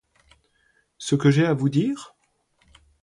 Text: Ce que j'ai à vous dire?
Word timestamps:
Ce 0.97 1.13
que 1.13 1.29
j'ai 1.29 1.45
à 1.45 1.53
vous 1.53 1.69
dire? 1.69 2.15